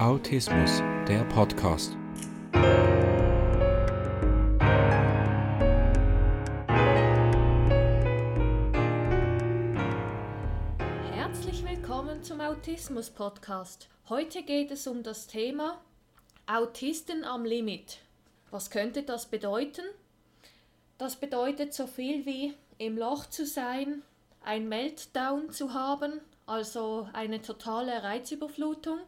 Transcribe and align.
Autismus, 0.00 0.78
der 1.06 1.24
Podcast. 1.24 1.94
Herzlich 11.12 11.62
willkommen 11.68 12.22
zum 12.22 12.40
Autismus 12.40 13.10
Podcast. 13.10 13.90
Heute 14.08 14.42
geht 14.42 14.70
es 14.70 14.86
um 14.86 15.02
das 15.02 15.26
Thema 15.26 15.78
Autisten 16.46 17.22
am 17.24 17.44
Limit. 17.44 17.98
Was 18.50 18.70
könnte 18.70 19.02
das 19.02 19.26
bedeuten? 19.26 19.84
Das 20.96 21.16
bedeutet 21.16 21.74
so 21.74 21.86
viel 21.86 22.24
wie 22.24 22.54
im 22.78 22.96
Loch 22.96 23.26
zu 23.26 23.44
sein, 23.44 24.00
ein 24.42 24.66
Meltdown 24.66 25.50
zu 25.50 25.74
haben, 25.74 26.22
also 26.46 27.06
eine 27.12 27.42
totale 27.42 28.02
Reizüberflutung. 28.02 29.00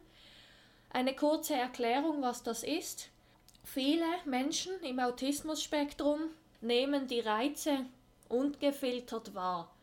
Eine 0.95 1.15
kurze 1.15 1.55
Erklärung, 1.55 2.21
was 2.21 2.43
das 2.43 2.61
ist. 2.61 3.09
Viele 3.63 4.05
Menschen 4.25 4.79
im 4.83 4.99
Autismus-Spektrum 4.99 6.19
nehmen 6.61 7.07
die 7.07 7.19
Reize 7.19 7.87
ungefiltert 8.29 9.33
wahr. 9.33 9.73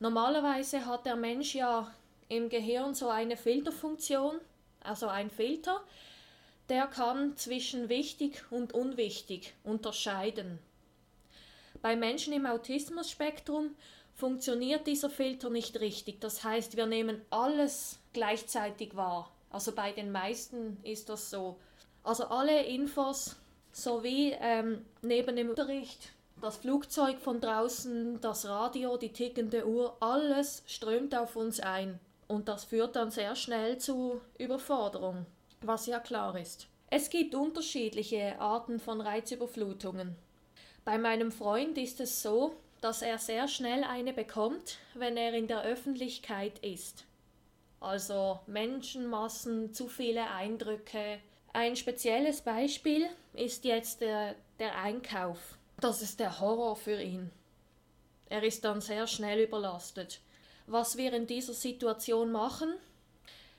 Normalerweise 0.00 0.86
hat 0.86 1.04
der 1.04 1.16
Mensch 1.16 1.54
ja 1.54 1.92
im 2.30 2.48
Gehirn 2.48 2.94
so 2.94 3.10
eine 3.10 3.36
Filterfunktion, 3.36 4.40
also 4.80 5.08
ein 5.08 5.28
Filter, 5.28 5.84
der 6.70 6.86
kann 6.86 7.36
zwischen 7.36 7.90
wichtig 7.90 8.42
und 8.50 8.72
unwichtig 8.72 9.52
unterscheiden. 9.64 10.58
Bei 11.82 11.94
Menschen 11.94 12.32
im 12.32 12.46
Autismus-Spektrum 12.46 13.74
funktioniert 14.14 14.86
dieser 14.86 15.10
Filter 15.10 15.50
nicht 15.50 15.78
richtig. 15.80 16.22
Das 16.22 16.42
heißt, 16.42 16.78
wir 16.78 16.86
nehmen 16.86 17.20
alles 17.28 17.98
gleichzeitig 18.14 18.96
wahr. 18.96 19.30
Also 19.50 19.72
bei 19.72 19.92
den 19.92 20.12
meisten 20.12 20.78
ist 20.82 21.08
das 21.08 21.30
so. 21.30 21.56
Also 22.02 22.24
alle 22.26 22.64
Infos 22.64 23.36
sowie 23.72 24.34
ähm, 24.40 24.84
neben 25.02 25.36
dem 25.36 25.50
Unterricht 25.50 26.12
das 26.40 26.56
Flugzeug 26.58 27.18
von 27.18 27.40
draußen, 27.40 28.20
das 28.20 28.46
Radio, 28.46 28.96
die 28.96 29.12
tickende 29.12 29.66
Uhr, 29.66 29.96
alles 30.00 30.62
strömt 30.66 31.14
auf 31.14 31.36
uns 31.36 31.60
ein. 31.60 31.98
Und 32.28 32.48
das 32.48 32.64
führt 32.64 32.96
dann 32.96 33.10
sehr 33.10 33.34
schnell 33.34 33.78
zu 33.78 34.20
Überforderung, 34.38 35.26
was 35.62 35.86
ja 35.86 35.98
klar 35.98 36.38
ist. 36.38 36.68
Es 36.90 37.10
gibt 37.10 37.34
unterschiedliche 37.34 38.38
Arten 38.38 38.78
von 38.78 39.00
Reizüberflutungen. 39.00 40.16
Bei 40.84 40.98
meinem 40.98 41.32
Freund 41.32 41.76
ist 41.76 42.00
es 42.00 42.22
so, 42.22 42.54
dass 42.80 43.02
er 43.02 43.18
sehr 43.18 43.48
schnell 43.48 43.84
eine 43.84 44.12
bekommt, 44.12 44.78
wenn 44.94 45.16
er 45.16 45.34
in 45.34 45.48
der 45.48 45.62
Öffentlichkeit 45.62 46.58
ist. 46.60 47.04
Also 47.80 48.40
Menschenmassen, 48.46 49.72
zu 49.72 49.88
viele 49.88 50.30
Eindrücke. 50.30 51.20
Ein 51.52 51.76
spezielles 51.76 52.40
Beispiel 52.40 53.06
ist 53.34 53.64
jetzt 53.64 54.00
der, 54.00 54.34
der 54.58 54.78
Einkauf. 54.78 55.56
Das 55.80 56.02
ist 56.02 56.20
der 56.20 56.40
Horror 56.40 56.76
für 56.76 57.00
ihn. 57.00 57.30
Er 58.28 58.42
ist 58.42 58.64
dann 58.64 58.80
sehr 58.80 59.06
schnell 59.06 59.40
überlastet. 59.40 60.20
Was 60.66 60.96
wir 60.96 61.12
in 61.12 61.26
dieser 61.26 61.54
Situation 61.54 62.32
machen, 62.32 62.74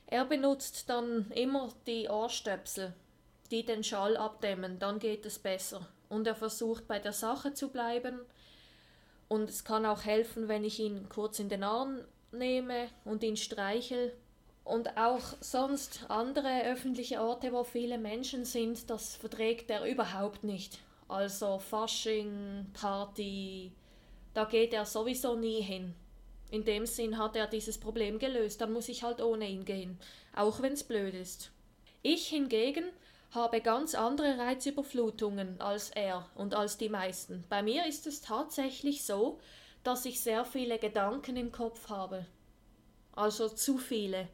er 0.06 0.26
benutzt 0.26 0.90
dann 0.90 1.32
immer 1.32 1.74
die 1.88 2.08
Ohrstöpsel, 2.10 2.94
die 3.52 3.66
den 3.66 3.84
Schall 3.84 4.18
abdämmen, 4.18 4.80
dann 4.80 5.00
geht 5.00 5.26
es 5.26 5.40
besser. 5.40 5.88
Und 6.08 6.28
er 6.28 6.36
versucht 6.36 6.88
bei 6.88 7.00
der 7.00 7.14
Sache 7.14 7.54
zu 7.54 7.70
bleiben, 7.70 8.20
und 9.30 9.48
es 9.48 9.64
kann 9.64 9.86
auch 9.86 10.06
helfen, 10.06 10.48
wenn 10.48 10.64
ich 10.64 10.80
ihn 10.80 11.08
kurz 11.08 11.38
in 11.40 11.50
den 11.50 11.64
Arm 11.64 12.00
nehme 12.32 12.88
und 13.06 13.24
ihn 13.24 13.38
streichel. 13.38 14.14
Und 14.64 14.98
auch 14.98 15.24
sonst 15.42 16.06
andere 16.10 16.64
öffentliche 16.66 17.22
Orte, 17.22 17.52
wo 17.52 17.64
viele 17.64 17.98
Menschen 17.98 18.46
sind, 18.46 18.90
das 18.90 19.16
verträgt 19.16 19.70
er 19.72 19.86
überhaupt 19.86 20.44
nicht. 20.44 20.80
Also 21.08 21.58
Fasching, 21.58 22.68
Party, 22.74 23.72
da 24.34 24.46
geht 24.46 24.74
er 24.74 24.86
sowieso 24.86 25.36
nie 25.36 25.62
hin. 25.62 25.96
In 26.52 26.66
dem 26.66 26.86
Sinn 26.86 27.18
hat 27.18 27.36
er 27.36 27.48
dieses 27.48 27.80
Problem 27.80 28.20
gelöst, 28.20 28.62
dann 28.62 28.74
muss 28.74 28.90
ich 28.90 29.04
halt 29.04 29.22
ohne 29.22 29.48
ihn 29.48 29.66
gehen, 29.66 30.00
auch 30.36 30.62
wenn 30.62 30.74
es 30.74 30.84
blöd 30.84 31.14
ist. 31.14 31.52
Ich 32.02 32.28
hingegen 32.28 32.86
habe 33.32 33.62
ganz 33.62 33.94
andere 33.94 34.38
Reizüberflutungen 34.38 35.62
als 35.62 35.92
er 35.92 36.28
und 36.36 36.56
als 36.56 36.78
die 36.78 36.90
meisten. 36.90 37.44
Bei 37.50 37.62
mir 37.62 37.86
ist 37.86 38.08
es 38.08 38.22
tatsächlich 38.22 39.04
so, 39.04 39.40
dass 39.90 40.06
ich 40.06 40.22
sehr 40.22 40.46
viele 40.46 40.78
Gedanken 40.78 41.36
im 41.36 41.52
Kopf 41.52 41.90
habe. 41.90 42.28
Also 43.16 43.50
zu 43.50 43.80
viele. 43.80 44.28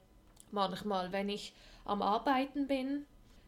Manchmal, 0.52 1.14
wenn 1.14 1.30
ich 1.30 1.54
am 1.86 2.02
Arbeiten 2.02 2.68
bin, 2.68 3.06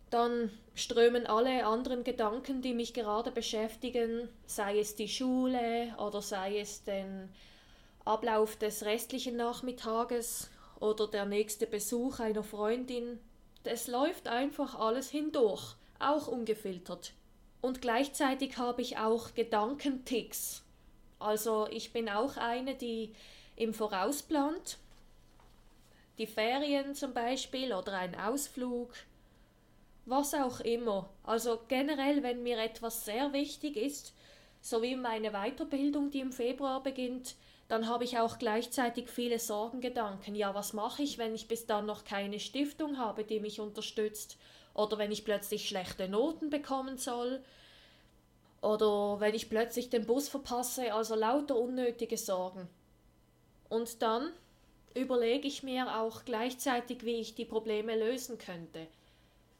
dann 0.09 0.49
strömen 0.73 1.27
alle 1.27 1.65
anderen 1.65 2.05
Gedanken, 2.05 2.61
die 2.61 2.73
mich 2.73 2.93
gerade 2.93 3.29
beschäftigen, 3.29 4.29
sei 4.45 4.79
es 4.79 4.95
die 4.95 5.09
Schule 5.09 5.93
oder 5.97 6.21
sei 6.21 6.61
es 6.61 6.85
den 6.85 7.27
Ablauf 8.05 8.55
des 8.55 8.85
restlichen 8.85 9.35
Nachmittages 9.35 10.49
oder 10.79 11.09
der 11.09 11.25
nächste 11.25 11.67
Besuch 11.67 12.21
einer 12.21 12.43
Freundin 12.43 13.19
es 13.65 13.87
läuft 13.87 14.29
einfach 14.29 14.79
alles 14.79 15.09
hindurch, 15.09 15.75
auch 15.99 16.29
ungefiltert. 16.29 17.11
Und 17.59 17.81
gleichzeitig 17.81 18.57
habe 18.57 18.81
ich 18.81 18.97
auch 18.97 19.33
Gedankenticks. 19.33 20.63
Also 21.19 21.67
ich 21.69 21.93
bin 21.93 22.09
auch 22.09 22.37
eine, 22.37 22.75
die 22.75 23.13
im 23.55 23.73
Voraus 23.73 24.21
plant. 24.21 24.77
Die 26.17 26.27
Ferien 26.27 26.95
zum 26.95 27.13
Beispiel 27.13 27.73
oder 27.73 27.93
ein 27.93 28.15
Ausflug. 28.19 28.93
Was 30.05 30.33
auch 30.33 30.61
immer. 30.61 31.09
Also 31.23 31.59
generell, 31.67 32.23
wenn 32.23 32.43
mir 32.43 32.57
etwas 32.59 33.05
sehr 33.05 33.33
wichtig 33.33 33.75
ist, 33.75 34.13
so 34.61 34.81
wie 34.81 34.95
meine 34.95 35.31
Weiterbildung, 35.31 36.11
die 36.11 36.21
im 36.21 36.31
Februar 36.31 36.81
beginnt, 36.81 37.35
dann 37.67 37.87
habe 37.87 38.05
ich 38.05 38.17
auch 38.17 38.39
gleichzeitig 38.39 39.09
viele 39.09 39.39
Sorgengedanken. 39.39 40.35
Ja, 40.35 40.55
was 40.55 40.73
mache 40.73 41.03
ich, 41.03 41.17
wenn 41.17 41.35
ich 41.35 41.47
bis 41.47 41.65
dann 41.65 41.85
noch 41.85 42.05
keine 42.05 42.39
Stiftung 42.39 42.97
habe, 42.97 43.23
die 43.23 43.39
mich 43.39 43.59
unterstützt? 43.59 44.37
Oder 44.73 44.97
wenn 44.97 45.11
ich 45.11 45.25
plötzlich 45.25 45.67
schlechte 45.67 46.07
Noten 46.07 46.49
bekommen 46.49 46.97
soll? 46.97 47.43
Oder 48.61 49.19
wenn 49.19 49.35
ich 49.35 49.49
plötzlich 49.49 49.89
den 49.89 50.05
Bus 50.05 50.29
verpasse? 50.29 50.93
Also 50.93 51.15
lauter 51.15 51.55
unnötige 51.55 52.17
Sorgen. 52.17 52.67
Und 53.69 54.01
dann 54.01 54.31
überlege 54.95 55.47
ich 55.47 55.63
mir 55.63 55.99
auch 55.99 56.25
gleichzeitig, 56.25 57.05
wie 57.05 57.19
ich 57.19 57.35
die 57.35 57.45
Probleme 57.45 57.95
lösen 57.95 58.37
könnte. 58.37 58.87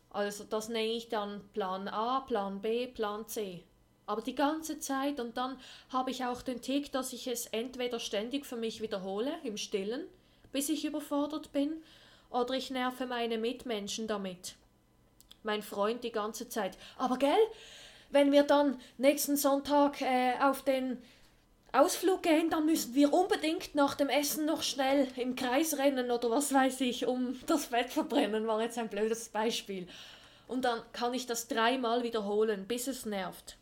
Also 0.09 0.46
das 0.46 0.69
nenne 0.69 0.94
ich 0.94 1.09
dann 1.09 1.41
Plan 1.53 1.88
A, 1.88 2.22
Plan 2.22 2.62
B, 2.62 2.88
Plan 2.88 3.28
C. 3.28 3.63
Aber 4.08 4.22
die 4.22 4.35
ganze 4.35 4.80
Zeit 4.80 5.19
und 5.19 5.35
dann 5.35 5.59
habe 5.90 6.12
ich 6.12 6.24
auch 6.24 6.41
den 6.41 6.62
Tick, 6.62 6.91
dass 6.91 7.12
ich 7.12 7.28
es 7.28 7.46
entweder 7.47 8.00
ständig 8.00 8.46
für 8.46 8.56
mich 8.56 8.81
wiederhole, 8.81 9.34
im 9.44 9.58
Stillen, 9.58 10.06
bis 10.53 10.69
ich 10.69 10.85
überfordert 10.85 11.52
bin, 11.52 11.84
oder 12.29 12.53
ich 12.53 12.72
nerve 12.72 13.06
meine 13.06 13.38
Mitmenschen 13.38 14.08
damit. 14.08 14.56
Mein 15.44 15.62
Freund 15.62 16.03
die 16.03 16.12
ganze 16.12 16.50
Zeit. 16.50 16.78
Aber 16.97 17.18
gell, 17.18 17.38
wenn 18.09 18.31
wir 18.31 18.44
dann 18.44 18.79
nächsten 18.97 19.35
Sonntag 19.35 20.01
äh, 20.01 20.34
auf 20.40 20.63
den 20.63 21.01
Ausflug 21.73 22.23
gehen, 22.23 22.50
dann 22.50 22.66
müssen 22.66 22.95
wir 22.95 23.13
unbedingt 23.13 23.75
nach 23.75 23.95
dem 23.95 24.09
Essen 24.09 24.45
noch 24.45 24.63
schnell 24.63 25.07
im 25.16 25.35
Kreis 25.35 25.78
rennen 25.78 26.12
oder 26.12 26.29
was 26.29 26.53
weiß 26.53 26.81
ich, 26.81 27.06
um 27.06 27.40
das 27.46 27.66
Fett 27.66 27.90
verbrennen, 27.90 28.47
war 28.47 28.62
jetzt 28.62 28.78
ein 28.78 28.90
blödes 28.90 29.29
Beispiel. 29.29 29.88
Und 30.47 30.64
dann 30.64 30.82
kann 30.93 31.14
ich 31.14 31.26
das 31.26 31.47
dreimal 31.47 32.03
wiederholen, 32.03 32.66
bis 32.67 32.87
es 32.87 33.05
nervt. 33.05 33.58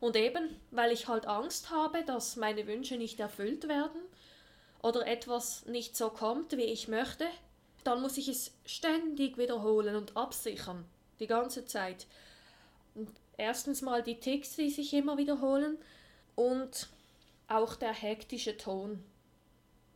Und 0.00 0.16
eben, 0.16 0.56
weil 0.70 0.90
ich 0.90 1.08
halt 1.08 1.26
Angst 1.26 1.70
habe, 1.70 2.02
dass 2.04 2.36
meine 2.36 2.66
Wünsche 2.66 2.96
nicht 2.96 3.20
erfüllt 3.20 3.68
werden 3.68 4.00
oder 4.82 5.06
etwas 5.06 5.64
nicht 5.66 5.96
so 5.96 6.08
kommt, 6.08 6.56
wie 6.56 6.62
ich 6.62 6.88
möchte, 6.88 7.26
dann 7.84 8.00
muss 8.00 8.16
ich 8.16 8.28
es 8.28 8.52
ständig 8.64 9.38
wiederholen 9.38 9.94
und 9.94 10.16
absichern, 10.16 10.84
die 11.20 11.26
ganze 11.26 11.66
Zeit. 11.66 12.06
Und 12.94 13.08
erstens 13.42 13.82
mal 13.82 14.02
die 14.02 14.20
Ticks, 14.20 14.56
die 14.56 14.70
sich 14.70 14.94
immer 14.94 15.18
wiederholen 15.18 15.76
und 16.34 16.88
auch 17.48 17.74
der 17.74 17.92
hektische 17.92 18.56
Ton. 18.56 19.04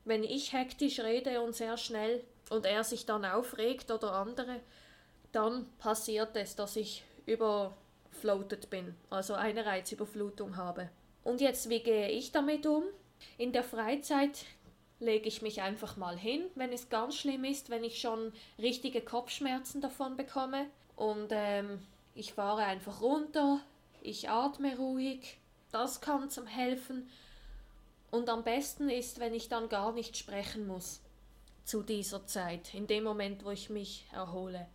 Wenn 0.04 0.22
ich 0.22 0.52
hektisch 0.52 1.00
rede 1.00 1.40
und 1.40 1.54
sehr 1.54 1.76
schnell 1.76 2.22
und 2.50 2.66
er 2.66 2.84
sich 2.84 3.06
dann 3.06 3.24
aufregt 3.24 3.90
oder 3.90 4.12
andere, 4.12 4.60
dann 5.32 5.66
passiert 5.78 6.36
es, 6.36 6.56
dass 6.56 6.76
ich 6.76 7.04
über 7.24 7.76
floated 8.10 8.70
bin, 8.70 8.94
also 9.10 9.34
eine 9.34 9.66
Reizüberflutung 9.66 10.56
habe. 10.56 10.88
Und 11.24 11.40
jetzt, 11.40 11.68
wie 11.68 11.80
gehe 11.80 12.08
ich 12.08 12.32
damit 12.32 12.66
um? 12.66 12.84
In 13.36 13.52
der 13.52 13.64
Freizeit 13.64 14.44
lege 15.00 15.28
ich 15.28 15.42
mich 15.42 15.60
einfach 15.62 15.96
mal 15.96 16.16
hin, 16.16 16.42
wenn 16.54 16.72
es 16.72 16.88
ganz 16.88 17.16
schlimm 17.16 17.44
ist, 17.44 17.68
wenn 17.68 17.84
ich 17.84 18.00
schon 18.00 18.32
richtige 18.58 19.00
Kopfschmerzen 19.00 19.80
davon 19.80 20.16
bekomme. 20.16 20.66
Und 20.94 21.28
ähm, 21.30 21.80
ich 22.16 22.32
fahre 22.32 22.62
einfach 22.62 23.02
runter, 23.02 23.60
ich 24.00 24.30
atme 24.30 24.76
ruhig, 24.76 25.38
das 25.70 26.00
kann 26.00 26.30
zum 26.30 26.46
Helfen. 26.46 27.08
Und 28.10 28.30
am 28.30 28.42
besten 28.42 28.88
ist, 28.88 29.20
wenn 29.20 29.34
ich 29.34 29.48
dann 29.48 29.68
gar 29.68 29.92
nicht 29.92 30.16
sprechen 30.16 30.66
muss 30.66 31.02
zu 31.64 31.82
dieser 31.82 32.26
Zeit, 32.26 32.72
in 32.72 32.86
dem 32.86 33.04
Moment, 33.04 33.44
wo 33.44 33.50
ich 33.50 33.68
mich 33.68 34.06
erhole. 34.12 34.66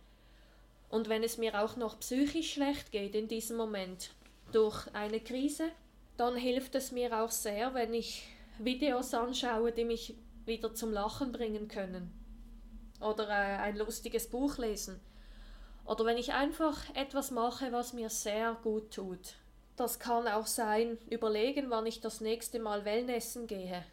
Und 0.88 1.08
wenn 1.08 1.24
es 1.24 1.38
mir 1.38 1.60
auch 1.60 1.76
noch 1.76 1.98
psychisch 1.98 2.52
schlecht 2.52 2.92
geht 2.92 3.14
in 3.14 3.26
diesem 3.26 3.56
Moment 3.56 4.10
durch 4.52 4.86
eine 4.94 5.18
Krise, 5.18 5.70
dann 6.16 6.36
hilft 6.36 6.74
es 6.74 6.92
mir 6.92 7.20
auch 7.20 7.30
sehr, 7.30 7.74
wenn 7.74 7.94
ich 7.94 8.24
Videos 8.58 9.14
anschaue, 9.14 9.72
die 9.72 9.84
mich 9.84 10.14
wieder 10.44 10.74
zum 10.74 10.92
Lachen 10.92 11.32
bringen 11.32 11.66
können. 11.66 12.12
Oder 13.00 13.28
äh, 13.28 13.56
ein 13.58 13.78
lustiges 13.78 14.28
Buch 14.28 14.58
lesen. 14.58 15.00
Oder 15.84 16.04
wenn 16.04 16.16
ich 16.16 16.32
einfach 16.32 16.78
etwas 16.94 17.30
mache, 17.30 17.72
was 17.72 17.92
mir 17.92 18.08
sehr 18.08 18.56
gut 18.62 18.92
tut. 18.94 19.34
Das 19.76 19.98
kann 19.98 20.28
auch 20.28 20.46
sein, 20.46 20.98
überlegen, 21.10 21.70
wann 21.70 21.86
ich 21.86 22.00
das 22.00 22.20
nächste 22.20 22.60
Mal 22.60 22.84
Wellnessen 22.84 23.46
gehe. 23.46 23.84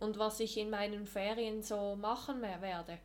Und 0.00 0.18
was 0.18 0.40
ich 0.40 0.56
in 0.56 0.70
meinen 0.70 1.06
Ferien 1.06 1.62
so 1.62 1.96
machen 1.96 2.40
werde. 2.40 2.98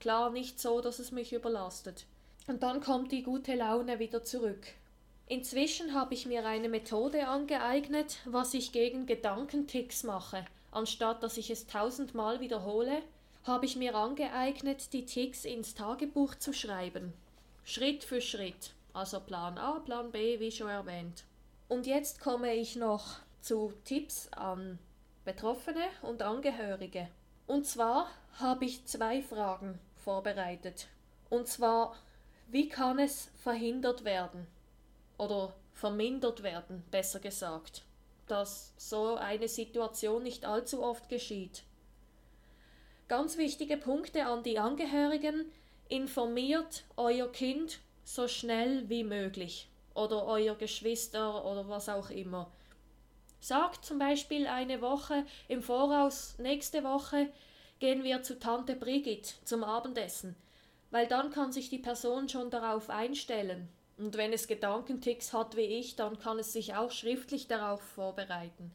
Klar 0.00 0.30
nicht 0.30 0.58
so, 0.58 0.80
dass 0.80 0.98
es 0.98 1.12
mich 1.12 1.32
überlastet. 1.32 2.06
Und 2.46 2.62
dann 2.62 2.80
kommt 2.80 3.12
die 3.12 3.22
gute 3.22 3.54
Laune 3.54 3.98
wieder 3.98 4.24
zurück. 4.24 4.66
Inzwischen 5.26 5.92
habe 5.92 6.14
ich 6.14 6.24
mir 6.24 6.46
eine 6.46 6.70
Methode 6.70 7.28
angeeignet, 7.28 8.16
was 8.24 8.54
ich 8.54 8.72
gegen 8.72 9.04
Gedankenticks 9.04 10.02
mache. 10.02 10.46
Anstatt 10.70 11.22
dass 11.22 11.36
ich 11.36 11.50
es 11.50 11.66
tausendmal 11.66 12.40
wiederhole, 12.40 13.02
habe 13.44 13.66
ich 13.66 13.76
mir 13.76 13.94
angeeignet, 13.94 14.92
die 14.92 15.04
Ticks 15.04 15.44
ins 15.44 15.74
Tagebuch 15.74 16.34
zu 16.36 16.54
schreiben. 16.54 17.12
Schritt 17.68 18.02
für 18.02 18.22
Schritt. 18.22 18.72
Also 18.94 19.20
Plan 19.20 19.58
A, 19.58 19.80
Plan 19.80 20.10
B, 20.10 20.40
wie 20.40 20.50
schon 20.50 20.70
erwähnt. 20.70 21.24
Und 21.68 21.86
jetzt 21.86 22.18
komme 22.18 22.54
ich 22.54 22.76
noch 22.76 23.18
zu 23.42 23.74
Tipps 23.84 24.32
an 24.32 24.78
Betroffene 25.26 25.84
und 26.00 26.22
Angehörige. 26.22 27.08
Und 27.46 27.66
zwar 27.66 28.08
habe 28.40 28.64
ich 28.64 28.86
zwei 28.86 29.20
Fragen 29.20 29.78
vorbereitet. 29.96 30.88
Und 31.28 31.46
zwar, 31.46 31.94
wie 32.46 32.70
kann 32.70 32.98
es 32.98 33.30
verhindert 33.36 34.02
werden? 34.02 34.46
Oder 35.18 35.52
vermindert 35.74 36.42
werden, 36.42 36.82
besser 36.90 37.20
gesagt, 37.20 37.82
dass 38.28 38.72
so 38.78 39.16
eine 39.16 39.46
Situation 39.46 40.22
nicht 40.22 40.46
allzu 40.46 40.82
oft 40.82 41.10
geschieht. 41.10 41.64
Ganz 43.08 43.36
wichtige 43.36 43.76
Punkte 43.76 44.24
an 44.24 44.42
die 44.42 44.58
Angehörigen, 44.58 45.52
informiert 45.88 46.84
euer 46.96 47.30
Kind 47.32 47.80
so 48.04 48.28
schnell 48.28 48.88
wie 48.88 49.04
möglich 49.04 49.68
oder 49.94 50.26
euer 50.26 50.54
Geschwister 50.54 51.44
oder 51.44 51.68
was 51.68 51.88
auch 51.88 52.10
immer. 52.10 52.50
Sagt 53.40 53.84
zum 53.84 53.98
Beispiel 53.98 54.46
eine 54.46 54.80
Woche 54.80 55.24
im 55.46 55.62
Voraus, 55.62 56.36
nächste 56.38 56.82
Woche 56.84 57.28
gehen 57.78 58.02
wir 58.02 58.22
zu 58.22 58.38
Tante 58.38 58.74
Brigitte 58.74 59.34
zum 59.44 59.62
Abendessen, 59.62 60.34
weil 60.90 61.06
dann 61.06 61.30
kann 61.30 61.52
sich 61.52 61.68
die 61.68 61.78
Person 61.78 62.28
schon 62.28 62.50
darauf 62.50 62.90
einstellen. 62.90 63.68
Und 63.96 64.16
wenn 64.16 64.32
es 64.32 64.46
Gedankenticks 64.46 65.32
hat 65.32 65.56
wie 65.56 65.62
ich, 65.62 65.96
dann 65.96 66.18
kann 66.18 66.38
es 66.38 66.52
sich 66.52 66.74
auch 66.74 66.90
schriftlich 66.90 67.48
darauf 67.48 67.82
vorbereiten. 67.82 68.72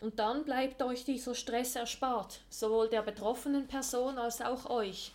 Und 0.00 0.18
dann 0.18 0.44
bleibt 0.44 0.82
euch 0.82 1.04
dieser 1.04 1.34
Stress 1.34 1.74
erspart, 1.74 2.40
sowohl 2.50 2.88
der 2.88 3.02
betroffenen 3.02 3.66
Person 3.66 4.16
als 4.18 4.40
auch 4.40 4.70
euch. 4.70 5.12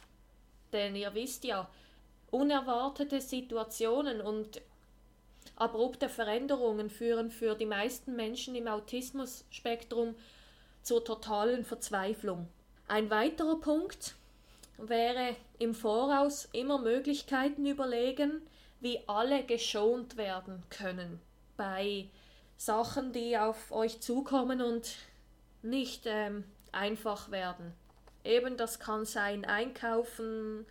Denn 0.74 0.96
ihr 0.96 1.14
wisst 1.14 1.44
ja, 1.44 1.70
unerwartete 2.32 3.22
Situationen 3.22 4.20
und 4.20 4.62
abrupte 5.56 6.10
Veränderungen 6.10 6.90
führen 6.90 7.30
für 7.30 7.56
die 7.56 7.66
meisten 7.66 8.16
Menschen 8.16 8.56
im 8.56 8.68
Autismus-Spektrum 8.68 10.16
zur 10.82 11.06
totalen 11.06 11.64
Verzweiflung. 11.64 12.48
Ein 12.88 13.10
weiterer 13.10 13.60
Punkt 13.60 14.16
wäre 14.78 15.36
im 15.60 15.76
Voraus 15.76 16.50
immer 16.52 16.80
Möglichkeiten 16.80 17.66
überlegen, 17.66 18.42
wie 18.80 19.00
alle 19.08 19.44
geschont 19.44 20.18
werden 20.18 20.64
können 20.70 21.22
bei 21.56 22.10
Sachen, 22.58 23.14
die 23.14 23.38
auf 23.38 23.72
euch 23.72 24.02
zukommen 24.02 24.62
und 24.62 24.96
nicht 25.62 26.04
ähm, 26.06 26.44
einfach 26.72 27.32
werden. 27.32 27.74
Eben 28.24 28.58
das 28.58 28.80
kann 28.80 29.06
sein 29.06 29.46
einkaufen, 29.46 30.66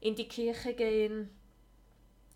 in 0.00 0.16
die 0.16 0.26
Kirche 0.26 0.74
gehen, 0.74 1.30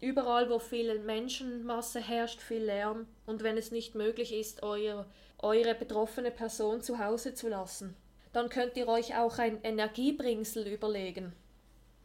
überall 0.00 0.48
wo 0.48 0.58
viel 0.58 1.00
Menschenmasse 1.00 2.00
herrscht, 2.00 2.40
viel 2.40 2.62
Lärm 2.62 3.06
und 3.26 3.42
wenn 3.42 3.56
es 3.56 3.72
nicht 3.72 3.94
möglich 3.94 4.32
ist, 4.32 4.62
euer, 4.62 5.06
eure 5.38 5.74
betroffene 5.74 6.30
Person 6.30 6.80
zu 6.80 6.98
Hause 6.98 7.34
zu 7.34 7.48
lassen, 7.48 7.96
dann 8.32 8.48
könnt 8.48 8.76
ihr 8.76 8.86
euch 8.86 9.16
auch 9.16 9.38
ein 9.38 9.62
Energiebringsel 9.64 10.66
überlegen. 10.68 11.32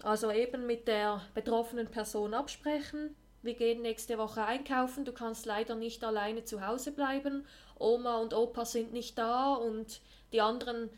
Also 0.01 0.31
eben 0.31 0.65
mit 0.65 0.87
der 0.87 1.21
betroffenen 1.35 1.87
Person 1.87 2.33
absprechen. 2.33 3.15
Wir 3.43 3.53
gehen 3.53 3.81
nächste 3.81 4.17
Woche 4.17 4.43
einkaufen. 4.43 5.05
Du 5.05 5.11
kannst 5.11 5.45
leider 5.45 5.75
nicht 5.75 6.03
alleine 6.03 6.43
zu 6.43 6.65
Hause 6.65 6.91
bleiben. 6.91 7.45
Oma 7.77 8.17
und 8.17 8.33
Opa 8.33 8.65
sind 8.65 8.93
nicht 8.93 9.17
da 9.17 9.53
und 9.53 10.01
die 10.31 10.41
anderen 10.41 10.89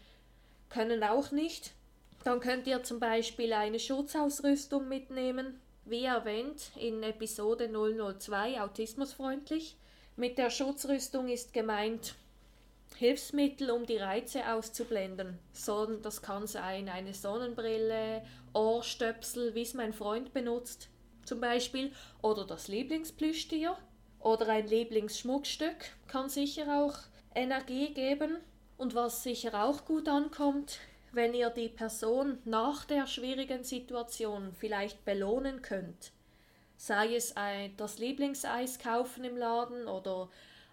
können 0.74 1.04
auch 1.04 1.32
nicht. 1.32 1.72
Dann 2.24 2.40
könnt 2.40 2.68
ihr 2.68 2.84
zum 2.84 3.00
Beispiel 3.00 3.54
eine 3.54 3.80
Schutzausrüstung 3.80 4.88
mitnehmen. 4.88 5.60
Wie 5.86 6.06
erwähnt 6.06 6.72
in 6.80 7.04
Episode 7.04 7.70
002 7.70 8.62
Autismusfreundlich. 8.62 9.78
Mit 10.16 10.38
der 10.38 10.50
Schutzrüstung 10.50 11.28
ist 11.28 11.54
gemeint 11.54 12.16
Hilfsmittel, 12.96 13.72
um 13.72 13.86
die 13.86 13.98
Reize 13.98 14.48
auszublenden. 14.48 15.40
das 16.02 16.22
kann 16.22 16.48
sein 16.48 16.90
eine 16.90 17.14
Sonnenbrille, 17.14 18.24
Ohrstöpsel, 18.54 19.56
wie 19.56 19.64
es 19.64 19.74
mein 19.74 19.94
Freund 19.94 20.34
benutzt, 20.34 20.90
zum 21.26 21.42
Beispiel, 21.42 21.92
oder 22.22 22.46
das 22.46 22.68
Lieblingsplüschtier 22.68 23.76
oder 24.20 24.48
ein 24.48 24.68
Lieblingsschmuckstück 24.68 25.92
kann 26.08 26.30
sicher 26.30 26.84
auch 26.84 26.98
Energie 27.36 27.94
geben. 27.94 28.38
Und 28.84 28.96
was 28.96 29.24
sicher 29.24 29.64
auch 29.64 29.86
gut 29.86 30.10
ankommt, 30.10 30.80
wenn 31.14 31.34
ihr 31.34 31.50
die 31.50 31.70
Person 31.70 32.40
nach 32.44 32.84
der 32.84 33.08
schwierigen 33.08 33.64
Situation 33.64 34.52
vielleicht 34.52 35.06
belohnen 35.06 35.62
könnt. 35.62 36.12
Sei 36.76 37.16
es 37.16 37.38
ein, 37.38 37.74
das 37.78 37.98
Lieblingseis 37.98 38.80
kaufen 38.80 39.24
im 39.24 39.38
Laden 39.38 39.88
oder 39.88 40.28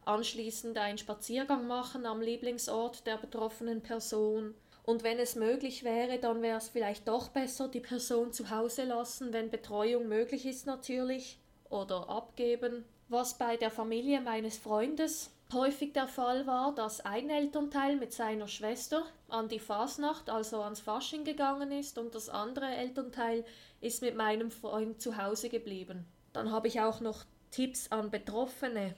anschließend 0.06 0.76
einen 0.76 0.98
Spaziergang 0.98 1.68
machen 1.68 2.04
am 2.04 2.20
Lieblingsort 2.20 3.06
der 3.06 3.16
betroffenen 3.16 3.80
Person. 3.80 4.56
Und 4.82 5.04
wenn 5.04 5.20
es 5.20 5.36
möglich 5.36 5.84
wäre, 5.84 6.18
dann 6.18 6.42
wäre 6.42 6.58
es 6.58 6.68
vielleicht 6.68 7.06
doch 7.06 7.28
besser, 7.28 7.68
die 7.68 7.78
Person 7.78 8.32
zu 8.32 8.50
Hause 8.50 8.86
lassen, 8.86 9.32
wenn 9.32 9.50
Betreuung 9.50 10.08
möglich 10.08 10.46
ist 10.46 10.66
natürlich, 10.66 11.38
oder 11.68 12.08
abgeben. 12.08 12.84
Was 13.08 13.38
bei 13.38 13.56
der 13.56 13.70
Familie 13.70 14.20
meines 14.20 14.58
Freundes 14.58 15.30
häufig 15.54 15.92
der 15.92 16.06
Fall 16.06 16.46
war, 16.46 16.74
dass 16.74 17.00
ein 17.00 17.30
Elternteil 17.30 17.96
mit 17.96 18.12
seiner 18.12 18.48
Schwester 18.48 19.04
an 19.28 19.48
die 19.48 19.58
Fasnacht, 19.58 20.30
also 20.30 20.62
ans 20.62 20.80
Fasching 20.80 21.24
gegangen 21.24 21.72
ist 21.72 21.98
und 21.98 22.14
das 22.14 22.28
andere 22.28 22.66
Elternteil 22.66 23.44
ist 23.80 24.02
mit 24.02 24.16
meinem 24.16 24.50
Freund 24.50 25.00
zu 25.00 25.16
Hause 25.16 25.48
geblieben. 25.48 26.06
Dann 26.32 26.52
habe 26.52 26.68
ich 26.68 26.80
auch 26.80 27.00
noch 27.00 27.24
Tipps 27.50 27.90
an 27.90 28.10
Betroffene. 28.10 28.94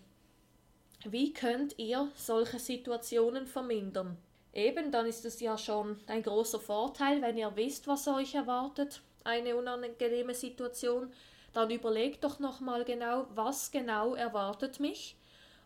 Wie 1.04 1.32
könnt 1.32 1.78
ihr 1.78 2.10
solche 2.14 2.58
Situationen 2.58 3.46
vermindern? 3.46 4.18
Eben, 4.52 4.92
dann 4.92 5.06
ist 5.06 5.24
es 5.24 5.40
ja 5.40 5.56
schon 5.56 5.98
ein 6.06 6.22
großer 6.22 6.60
Vorteil, 6.60 7.22
wenn 7.22 7.38
ihr 7.38 7.56
wisst, 7.56 7.88
was 7.88 8.06
euch 8.08 8.34
erwartet, 8.34 9.00
eine 9.24 9.56
unangenehme 9.56 10.34
Situation, 10.34 11.12
dann 11.52 11.70
überlegt 11.70 12.24
doch 12.24 12.38
nochmal 12.38 12.84
genau, 12.84 13.26
was 13.34 13.70
genau 13.70 14.14
erwartet 14.14 14.80
mich 14.80 15.16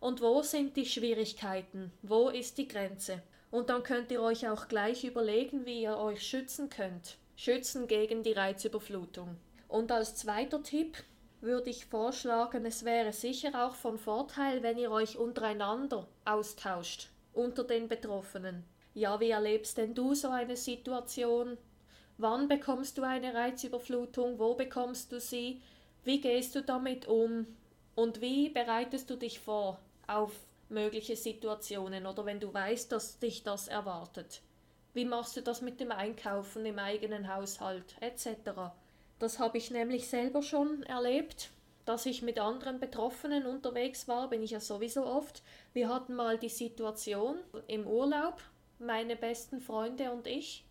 und 0.00 0.20
wo 0.20 0.42
sind 0.42 0.76
die 0.76 0.86
Schwierigkeiten, 0.86 1.92
wo 2.02 2.28
ist 2.28 2.58
die 2.58 2.68
Grenze. 2.68 3.22
Und 3.50 3.70
dann 3.70 3.82
könnt 3.82 4.10
ihr 4.10 4.20
euch 4.20 4.48
auch 4.48 4.68
gleich 4.68 5.04
überlegen, 5.04 5.66
wie 5.66 5.82
ihr 5.82 5.96
euch 5.96 6.26
schützen 6.26 6.68
könnt. 6.68 7.16
Schützen 7.36 7.86
gegen 7.86 8.22
die 8.22 8.32
Reizüberflutung. 8.32 9.36
Und 9.68 9.92
als 9.92 10.16
zweiter 10.16 10.62
Tipp, 10.62 10.96
würde 11.40 11.70
ich 11.70 11.86
vorschlagen, 11.86 12.64
es 12.64 12.84
wäre 12.84 13.12
sicher 13.12 13.66
auch 13.66 13.74
von 13.74 13.98
Vorteil, 13.98 14.62
wenn 14.62 14.78
ihr 14.78 14.90
euch 14.90 15.16
untereinander 15.16 16.08
austauscht, 16.24 17.08
unter 17.32 17.64
den 17.64 17.88
Betroffenen. 17.88 18.64
Ja, 18.94 19.20
wie 19.20 19.30
erlebst 19.30 19.76
denn 19.76 19.94
du 19.94 20.14
so 20.14 20.28
eine 20.28 20.56
Situation? 20.56 21.58
Wann 22.18 22.48
bekommst 22.48 22.96
du 22.96 23.02
eine 23.02 23.34
Reizüberflutung? 23.34 24.38
Wo 24.38 24.54
bekommst 24.54 25.12
du 25.12 25.20
sie? 25.20 25.60
Wie 26.04 26.20
gehst 26.20 26.54
du 26.54 26.62
damit 26.62 27.06
um? 27.06 27.46
Und 27.94 28.20
wie 28.20 28.48
bereitest 28.48 29.10
du 29.10 29.16
dich 29.16 29.38
vor 29.38 29.78
auf 30.06 30.32
mögliche 30.68 31.16
Situationen 31.16 32.06
oder 32.06 32.24
wenn 32.26 32.40
du 32.40 32.52
weißt, 32.52 32.90
dass 32.92 33.18
dich 33.18 33.42
das 33.42 33.68
erwartet? 33.68 34.42
Wie 34.94 35.04
machst 35.04 35.36
du 35.36 35.42
das 35.42 35.60
mit 35.60 35.78
dem 35.80 35.92
Einkaufen 35.92 36.64
im 36.64 36.78
eigenen 36.78 37.32
Haushalt 37.32 37.96
etc.? 38.00 38.72
Das 39.18 39.38
habe 39.38 39.58
ich 39.58 39.70
nämlich 39.70 40.08
selber 40.08 40.42
schon 40.42 40.82
erlebt, 40.84 41.50
dass 41.84 42.04
ich 42.04 42.22
mit 42.22 42.38
anderen 42.38 42.80
Betroffenen 42.80 43.46
unterwegs 43.46 44.08
war, 44.08 44.28
bin 44.28 44.42
ich 44.42 44.50
ja 44.50 44.60
sowieso 44.60 45.06
oft. 45.06 45.42
Wir 45.72 45.88
hatten 45.88 46.14
mal 46.14 46.36
die 46.36 46.48
Situation 46.48 47.38
im 47.68 47.86
Urlaub, 47.86 48.42
meine 48.78 49.16
besten 49.16 49.60
Freunde 49.60 50.10
und 50.10 50.26
ich. 50.26 50.64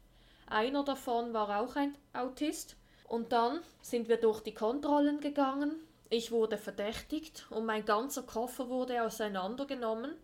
Einer 0.48 0.84
davon 0.84 1.34
war 1.34 1.62
auch 1.62 1.76
ein 1.76 1.96
Autist 2.14 2.76
Und 3.08 3.32
dann 3.32 3.62
sind 3.82 4.10
wir 4.10 4.18
durch 4.18 4.42
die 4.42 4.54
Kontrollen 4.54 5.20
gegangen. 5.20 5.76
Ich 6.10 6.32
wurde 6.32 6.58
verdächtigt 6.58 7.48
und 7.50 7.66
mein 7.66 7.86
ganzer 7.86 8.24
Koffer 8.24 8.70
wurde 8.70 9.04
auseinandergenommen. 9.04 10.16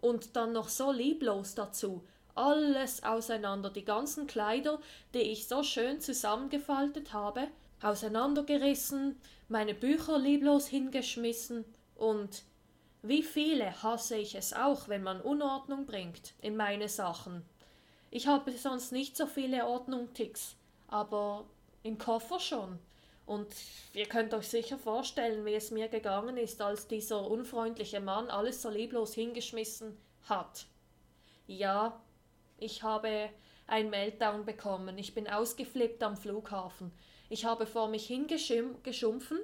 Und 0.00 0.34
dann 0.34 0.52
noch 0.52 0.68
so 0.68 0.90
lieblos 0.92 1.54
dazu. 1.54 2.06
Alles 2.34 3.02
auseinander, 3.02 3.68
die 3.68 3.84
ganzen 3.84 4.26
Kleider, 4.26 4.80
die 5.12 5.18
ich 5.18 5.46
so 5.46 5.62
schön 5.62 6.00
zusammengefaltet 6.00 7.12
habe, 7.12 7.48
auseinandergerissen, 7.82 9.20
meine 9.48 9.74
Bücher 9.74 10.18
lieblos 10.18 10.66
hingeschmissen 10.68 11.64
und 11.96 12.44
wie 13.02 13.22
viele 13.22 13.82
hasse 13.82 14.16
ich 14.16 14.34
es 14.34 14.52
auch, 14.52 14.88
wenn 14.88 15.02
man 15.02 15.20
Unordnung 15.20 15.86
bringt 15.86 16.34
in 16.40 16.56
meine 16.56 16.88
Sachen. 16.88 17.42
Ich 18.10 18.26
habe 18.26 18.52
sonst 18.52 18.92
nicht 18.92 19.16
so 19.16 19.26
viele 19.26 19.66
Ordnungticks, 19.66 20.56
aber 20.88 21.46
im 21.82 21.96
Koffer 21.98 22.40
schon. 22.40 22.78
Und 23.30 23.46
ihr 23.94 24.06
könnt 24.06 24.34
euch 24.34 24.48
sicher 24.48 24.76
vorstellen, 24.76 25.44
wie 25.46 25.54
es 25.54 25.70
mir 25.70 25.86
gegangen 25.86 26.36
ist, 26.36 26.60
als 26.60 26.88
dieser 26.88 27.30
unfreundliche 27.30 28.00
Mann 28.00 28.28
alles 28.28 28.60
so 28.60 28.68
lieblos 28.68 29.14
hingeschmissen 29.14 29.96
hat. 30.28 30.66
Ja, 31.46 32.02
ich 32.58 32.82
habe 32.82 33.30
ein 33.68 33.88
Meltdown 33.88 34.44
bekommen. 34.44 34.98
Ich 34.98 35.14
bin 35.14 35.28
ausgeflippt 35.28 36.02
am 36.02 36.16
Flughafen. 36.16 36.90
Ich 37.28 37.44
habe 37.44 37.66
vor 37.66 37.86
mich 37.86 38.08
hingeschumpfen 38.08 39.38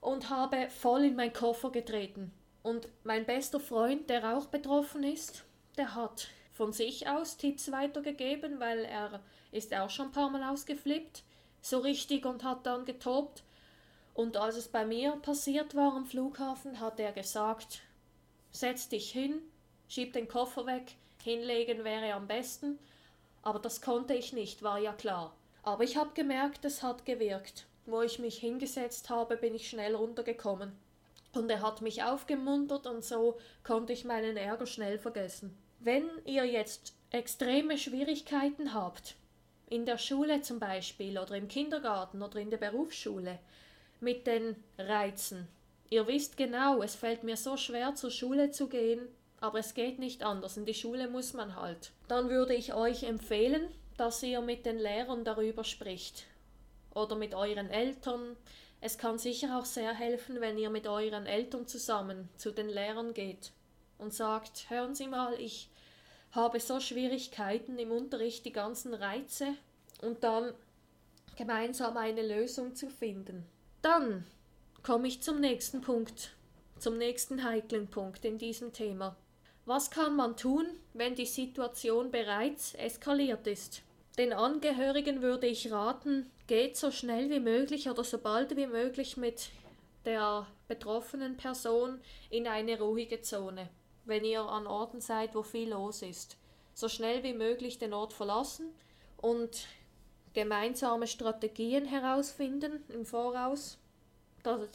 und 0.00 0.30
habe 0.30 0.70
voll 0.70 1.04
in 1.04 1.16
meinen 1.16 1.34
Koffer 1.34 1.70
getreten. 1.70 2.32
Und 2.62 2.88
mein 3.04 3.26
bester 3.26 3.60
Freund, 3.60 4.08
der 4.08 4.38
auch 4.38 4.46
betroffen 4.46 5.04
ist, 5.04 5.44
der 5.76 5.94
hat 5.94 6.28
von 6.54 6.72
sich 6.72 7.06
aus 7.06 7.36
Tipps 7.36 7.70
weitergegeben, 7.70 8.58
weil 8.58 8.86
er 8.86 9.20
ist 9.52 9.74
auch 9.74 9.90
schon 9.90 10.06
ein 10.06 10.12
paar 10.12 10.30
Mal 10.30 10.50
ausgeflippt, 10.50 11.24
so 11.68 11.78
richtig 11.78 12.24
und 12.26 12.44
hat 12.44 12.66
dann 12.66 12.84
getobt. 12.84 13.42
Und 14.14 14.36
als 14.36 14.56
es 14.56 14.68
bei 14.68 14.84
mir 14.84 15.12
passiert 15.22 15.74
war 15.74 15.94
am 15.94 16.06
Flughafen, 16.06 16.80
hat 16.80 17.00
er 17.00 17.12
gesagt, 17.12 17.80
setz 18.50 18.88
dich 18.88 19.10
hin, 19.10 19.42
schieb 19.88 20.12
den 20.12 20.28
Koffer 20.28 20.66
weg, 20.66 20.94
hinlegen 21.22 21.84
wäre 21.84 22.14
am 22.14 22.26
besten. 22.26 22.78
Aber 23.42 23.58
das 23.58 23.82
konnte 23.82 24.14
ich 24.14 24.32
nicht, 24.32 24.62
war 24.62 24.78
ja 24.78 24.92
klar. 24.92 25.34
Aber 25.62 25.84
ich 25.84 25.96
habe 25.96 26.10
gemerkt, 26.14 26.64
es 26.64 26.82
hat 26.82 27.04
gewirkt. 27.04 27.66
Wo 27.84 28.02
ich 28.02 28.18
mich 28.18 28.38
hingesetzt 28.38 29.10
habe, 29.10 29.36
bin 29.36 29.54
ich 29.54 29.68
schnell 29.68 29.94
runtergekommen. 29.94 30.72
Und 31.32 31.50
er 31.50 31.60
hat 31.60 31.82
mich 31.82 32.02
aufgemuntert 32.02 32.86
und 32.86 33.04
so 33.04 33.36
konnte 33.62 33.92
ich 33.92 34.04
meinen 34.04 34.36
Ärger 34.36 34.66
schnell 34.66 34.98
vergessen. 34.98 35.56
Wenn 35.80 36.08
ihr 36.24 36.44
jetzt 36.44 36.94
extreme 37.10 37.76
Schwierigkeiten 37.78 38.72
habt, 38.72 39.16
in 39.68 39.84
der 39.84 39.98
Schule 39.98 40.42
zum 40.42 40.58
Beispiel 40.58 41.18
oder 41.18 41.34
im 41.34 41.48
Kindergarten 41.48 42.22
oder 42.22 42.38
in 42.38 42.50
der 42.50 42.58
Berufsschule, 42.58 43.38
mit 44.00 44.26
den 44.26 44.56
Reizen, 44.78 45.48
ihr 45.90 46.06
wisst 46.06 46.36
genau, 46.36 46.82
es 46.82 46.94
fällt 46.94 47.24
mir 47.24 47.36
so 47.36 47.56
schwer 47.56 47.94
zur 47.94 48.10
Schule 48.10 48.50
zu 48.50 48.68
gehen, 48.68 49.00
aber 49.40 49.58
es 49.58 49.74
geht 49.74 49.98
nicht 49.98 50.22
anders, 50.22 50.56
in 50.56 50.66
die 50.66 50.74
Schule 50.74 51.08
muss 51.08 51.32
man 51.32 51.56
halt. 51.56 51.92
Dann 52.08 52.28
würde 52.28 52.54
ich 52.54 52.74
euch 52.74 53.04
empfehlen, 53.04 53.68
dass 53.96 54.22
ihr 54.22 54.40
mit 54.40 54.66
den 54.66 54.78
Lehrern 54.78 55.24
darüber 55.24 55.64
spricht 55.64 56.24
oder 56.94 57.16
mit 57.16 57.34
euren 57.34 57.70
Eltern, 57.70 58.36
es 58.80 58.98
kann 58.98 59.18
sicher 59.18 59.58
auch 59.58 59.64
sehr 59.64 59.94
helfen, 59.94 60.40
wenn 60.40 60.58
ihr 60.58 60.70
mit 60.70 60.86
euren 60.86 61.26
Eltern 61.26 61.66
zusammen 61.66 62.28
zu 62.36 62.50
den 62.50 62.68
Lehrern 62.68 63.14
geht 63.14 63.52
und 63.98 64.12
sagt, 64.12 64.68
hören 64.68 64.94
Sie 64.94 65.08
mal, 65.08 65.34
ich 65.40 65.70
habe 66.36 66.60
so 66.60 66.78
Schwierigkeiten 66.78 67.78
im 67.78 67.90
Unterricht, 67.90 68.44
die 68.44 68.52
ganzen 68.52 68.94
Reize 68.94 69.54
und 70.02 70.22
dann 70.22 70.52
gemeinsam 71.36 71.96
eine 71.96 72.22
Lösung 72.22 72.76
zu 72.76 72.88
finden. 72.88 73.44
Dann 73.82 74.24
komme 74.82 75.08
ich 75.08 75.22
zum 75.22 75.40
nächsten 75.40 75.80
Punkt, 75.80 76.30
zum 76.78 76.98
nächsten 76.98 77.42
heiklen 77.42 77.88
Punkt 77.88 78.24
in 78.24 78.38
diesem 78.38 78.72
Thema. 78.72 79.16
Was 79.64 79.90
kann 79.90 80.14
man 80.14 80.36
tun, 80.36 80.66
wenn 80.94 81.16
die 81.16 81.26
Situation 81.26 82.12
bereits 82.12 82.74
eskaliert 82.74 83.46
ist? 83.46 83.82
Den 84.16 84.32
Angehörigen 84.32 85.22
würde 85.22 85.46
ich 85.46 85.72
raten, 85.72 86.30
geht 86.46 86.76
so 86.76 86.90
schnell 86.90 87.28
wie 87.30 87.40
möglich 87.40 87.90
oder 87.90 88.04
so 88.04 88.18
bald 88.18 88.56
wie 88.56 88.66
möglich 88.66 89.16
mit 89.16 89.48
der 90.04 90.46
betroffenen 90.68 91.36
Person 91.36 92.00
in 92.30 92.46
eine 92.46 92.78
ruhige 92.78 93.20
Zone, 93.20 93.68
wenn 94.06 94.24
ihr 94.24 94.42
an 94.42 94.66
Orten 94.66 95.00
seid, 95.00 95.34
wo 95.34 95.42
viel 95.42 95.70
los 95.70 96.02
ist. 96.02 96.36
So 96.74 96.88
schnell 96.88 97.22
wie 97.22 97.34
möglich 97.34 97.78
den 97.78 97.92
Ort 97.92 98.12
verlassen 98.12 98.66
und 99.16 99.66
gemeinsame 100.34 101.06
Strategien 101.06 101.84
herausfinden 101.84 102.84
im 102.88 103.06
Voraus, 103.06 103.78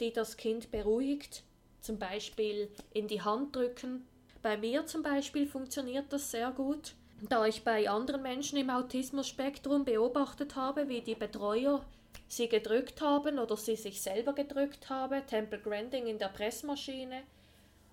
die 0.00 0.12
das 0.12 0.36
Kind 0.36 0.70
beruhigt, 0.70 1.44
zum 1.80 1.98
Beispiel 1.98 2.70
in 2.92 3.08
die 3.08 3.22
Hand 3.22 3.54
drücken. 3.54 4.06
Bei 4.42 4.56
mir 4.56 4.86
zum 4.86 5.02
Beispiel 5.02 5.46
funktioniert 5.46 6.12
das 6.12 6.30
sehr 6.30 6.50
gut 6.50 6.94
da 7.28 7.46
ich 7.46 7.62
bei 7.62 7.88
anderen 7.88 8.22
Menschen 8.22 8.58
im 8.58 8.70
Autismus-Spektrum 8.70 9.84
beobachtet 9.84 10.56
habe, 10.56 10.88
wie 10.88 11.00
die 11.00 11.14
Betreuer 11.14 11.84
sie 12.26 12.48
gedrückt 12.48 13.00
haben 13.00 13.38
oder 13.38 13.56
sie 13.56 13.76
sich 13.76 14.00
selber 14.00 14.32
gedrückt 14.32 14.90
haben, 14.90 15.24
Temple 15.26 15.60
Granding 15.60 16.06
in 16.06 16.18
der 16.18 16.28
Pressmaschine 16.28 17.22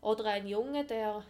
oder 0.01 0.25
ein 0.25 0.47
Junge, 0.47 0.85
der, 0.85 1.23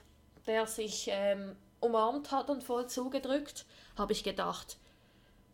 der 0.47 0.67
sich 0.67 1.07
ähm, 1.11 1.55
umarmt 1.79 2.31
hat 2.31 2.49
und 2.49 2.63
voll 2.63 2.87
zugedrückt, 2.87 3.65
habe 3.97 4.13
ich 4.13 4.23
gedacht, 4.23 4.77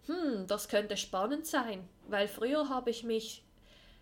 hm, 0.08 0.48
das 0.48 0.68
könnte 0.68 0.98
spannend 0.98 1.46
sein, 1.46 1.88
weil 2.08 2.28
früher 2.28 2.70
habe 2.70 2.90
ich 2.90 3.04
mich 3.04 3.44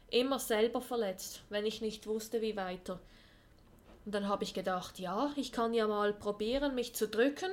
immer 0.09 0.39
selber 0.39 0.81
verletzt, 0.81 1.41
wenn 1.49 1.65
ich 1.65 1.81
nicht 1.81 2.07
wusste, 2.07 2.41
wie 2.41 2.55
weiter. 2.55 2.99
Und 4.05 4.13
dann 4.13 4.27
habe 4.27 4.43
ich 4.43 4.53
gedacht, 4.53 4.99
ja, 4.99 5.31
ich 5.35 5.51
kann 5.51 5.73
ja 5.73 5.87
mal 5.87 6.13
probieren, 6.13 6.75
mich 6.75 6.93
zu 6.93 7.07
drücken 7.07 7.51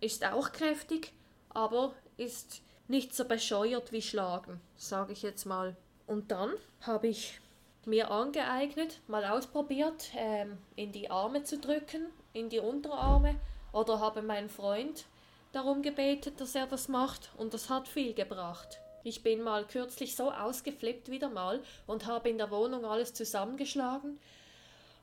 ist 0.00 0.24
auch 0.24 0.52
kräftig, 0.52 1.12
aber 1.50 1.94
ist 2.16 2.62
nicht 2.86 3.14
so 3.14 3.24
bescheuert 3.24 3.92
wie 3.92 4.02
Schlagen, 4.02 4.60
sage 4.76 5.12
ich 5.12 5.22
jetzt 5.22 5.44
mal. 5.44 5.76
Und 6.06 6.30
dann 6.30 6.52
habe 6.82 7.08
ich 7.08 7.40
mir 7.88 8.10
angeeignet, 8.10 9.00
mal 9.08 9.24
ausprobiert, 9.24 10.10
ähm, 10.16 10.58
in 10.76 10.92
die 10.92 11.10
Arme 11.10 11.42
zu 11.42 11.58
drücken, 11.58 12.06
in 12.32 12.48
die 12.48 12.60
Unterarme, 12.60 13.36
oder 13.72 14.00
habe 14.00 14.22
meinen 14.22 14.48
Freund 14.48 15.06
darum 15.52 15.82
gebetet, 15.82 16.40
dass 16.40 16.54
er 16.54 16.66
das 16.66 16.88
macht, 16.88 17.30
und 17.36 17.54
das 17.54 17.70
hat 17.70 17.88
viel 17.88 18.14
gebracht. 18.14 18.80
Ich 19.04 19.22
bin 19.22 19.42
mal 19.42 19.64
kürzlich 19.64 20.16
so 20.16 20.30
ausgeflippt 20.30 21.10
wieder 21.10 21.28
mal 21.28 21.60
und 21.86 22.06
habe 22.06 22.28
in 22.28 22.38
der 22.38 22.50
Wohnung 22.50 22.84
alles 22.84 23.14
zusammengeschlagen 23.14 24.18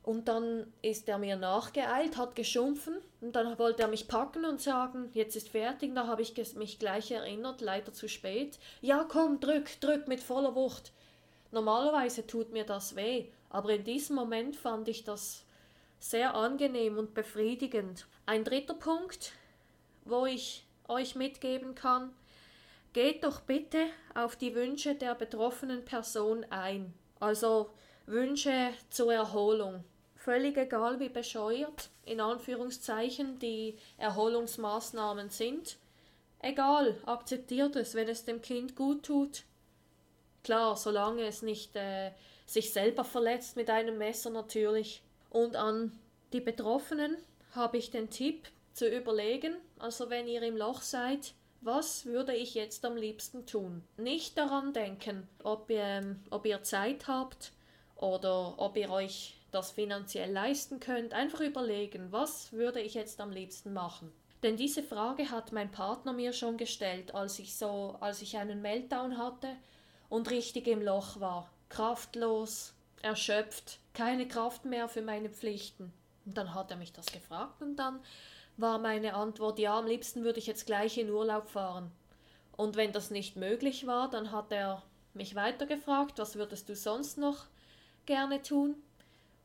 und 0.05 0.27
dann 0.27 0.71
ist 0.83 1.09
er 1.09 1.17
mir 1.17 1.35
nachgeeilt, 1.35 2.15
hat 2.17 2.35
geschumpfen 2.35 2.97
und 3.21 3.35
dann 3.35 3.57
wollte 3.57 3.81
er 3.81 3.87
mich 3.87 4.07
packen 4.07 4.45
und 4.45 4.61
sagen, 4.61 5.09
jetzt 5.13 5.35
ist 5.35 5.49
fertig. 5.49 5.95
Da 5.95 6.05
habe 6.05 6.21
ich 6.21 6.35
mich 6.55 6.77
gleich 6.77 7.09
erinnert, 7.09 7.59
leider 7.59 7.91
zu 7.91 8.07
spät. 8.07 8.59
Ja, 8.81 9.03
komm, 9.09 9.39
drück, 9.39 9.81
drück 9.81 10.07
mit 10.07 10.21
voller 10.21 10.53
Wucht. 10.53 10.91
Normalerweise 11.55 12.27
tut 12.27 12.51
mir 12.51 12.65
das 12.65 12.97
weh, 12.97 13.27
aber 13.49 13.69
in 13.69 13.85
diesem 13.85 14.17
Moment 14.17 14.57
fand 14.57 14.89
ich 14.89 15.05
das 15.05 15.45
sehr 16.01 16.35
angenehm 16.35 16.97
und 16.97 17.13
befriedigend. 17.13 18.07
Ein 18.25 18.43
dritter 18.43 18.73
Punkt, 18.73 19.31
wo 20.03 20.25
ich 20.25 20.65
euch 20.89 21.15
mitgeben 21.15 21.73
kann, 21.73 22.13
geht 22.91 23.23
doch 23.23 23.39
bitte 23.39 23.85
auf 24.15 24.35
die 24.35 24.53
Wünsche 24.53 24.95
der 24.95 25.15
betroffenen 25.15 25.85
Person 25.85 26.45
ein. 26.49 26.93
Also 27.21 27.69
Wünsche 28.05 28.73
zur 28.89 29.13
Erholung 29.13 29.85
völlig 30.17 30.57
egal 30.57 30.99
wie 30.99 31.07
bescheuert, 31.07 31.89
in 32.03 32.19
Anführungszeichen, 32.19 33.39
die 33.39 33.77
Erholungsmaßnahmen 33.97 35.29
sind. 35.29 35.77
Egal, 36.39 36.97
akzeptiert 37.05 37.77
es, 37.77 37.95
wenn 37.95 38.09
es 38.09 38.25
dem 38.25 38.41
Kind 38.41 38.75
gut 38.75 39.03
tut. 39.03 39.45
Klar, 40.45 40.77
solange 40.77 41.23
es 41.23 41.41
nicht 41.41 41.75
äh, 41.75 42.11
sich 42.45 42.71
selber 42.71 43.03
verletzt 43.03 43.55
mit 43.55 43.71
einem 43.71 43.97
Messer 43.97 44.29
natürlich. 44.29 45.01
Und 45.31 45.55
an 45.55 45.91
die 46.33 46.39
Betroffenen 46.39 47.17
habe 47.53 47.77
ich 47.77 47.89
den 47.89 48.11
Tipp 48.11 48.47
zu 48.71 48.87
überlegen, 48.87 49.55
also 49.79 50.11
wenn 50.11 50.27
ihr 50.27 50.43
im 50.43 50.55
Loch 50.55 50.83
seid, 50.83 51.33
was 51.61 52.05
würde 52.05 52.35
ich 52.35 52.53
jetzt 52.53 52.85
am 52.85 52.95
liebsten 52.95 53.47
tun? 53.47 53.81
Nicht 53.97 54.37
daran 54.37 54.71
denken, 54.71 55.27
ob 55.43 55.71
ihr, 55.71 55.81
ähm, 55.81 56.19
ob 56.29 56.45
ihr 56.45 56.61
Zeit 56.61 57.07
habt 57.07 57.51
oder 57.95 58.53
ob 58.59 58.77
ihr 58.77 58.91
euch 58.91 59.37
das 59.49 59.71
finanziell 59.71 60.31
leisten 60.31 60.79
könnt, 60.79 61.15
einfach 61.15 61.39
überlegen, 61.39 62.11
was 62.11 62.53
würde 62.53 62.81
ich 62.81 62.93
jetzt 62.93 63.19
am 63.19 63.31
liebsten 63.31 63.73
machen. 63.73 64.11
Denn 64.43 64.57
diese 64.57 64.83
Frage 64.83 65.31
hat 65.31 65.53
mein 65.53 65.71
Partner 65.71 66.13
mir 66.13 66.33
schon 66.33 66.55
gestellt, 66.55 67.15
als 67.15 67.39
ich 67.39 67.55
so, 67.55 67.95
als 67.99 68.21
ich 68.21 68.37
einen 68.37 68.61
Meltdown 68.61 69.17
hatte 69.17 69.47
und 70.15 70.31
richtig 70.31 70.67
im 70.67 70.81
Loch 70.81 71.19
war, 71.19 71.49
kraftlos, 71.67 72.73
erschöpft, 73.01 73.79
keine 73.93 74.29
Kraft 74.29 74.63
mehr 74.63 74.87
für 74.87 75.01
meine 75.01 75.29
Pflichten. 75.29 75.91
Und 76.25 76.37
dann 76.37 76.53
hat 76.53 76.71
er 76.71 76.77
mich 76.77 76.93
das 76.93 77.07
gefragt 77.07 77.61
und 77.61 77.75
dann 77.75 77.99
war 78.55 78.79
meine 78.79 79.13
Antwort, 79.15 79.59
ja, 79.59 79.77
am 79.77 79.85
liebsten 79.85 80.23
würde 80.23 80.39
ich 80.39 80.47
jetzt 80.47 80.65
gleich 80.65 80.97
in 80.97 81.09
Urlaub 81.09 81.49
fahren. 81.49 81.91
Und 82.55 82.77
wenn 82.77 82.93
das 82.93 83.11
nicht 83.11 83.35
möglich 83.35 83.87
war, 83.87 84.09
dann 84.09 84.31
hat 84.31 84.53
er 84.53 84.83
mich 85.13 85.35
weitergefragt, 85.35 86.17
was 86.17 86.37
würdest 86.37 86.69
du 86.69 86.77
sonst 86.77 87.17
noch 87.17 87.47
gerne 88.05 88.41
tun? 88.41 88.75